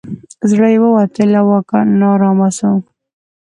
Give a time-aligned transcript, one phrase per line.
[0.49, 2.71] زړه یې ووتی له واکه نا آرام سو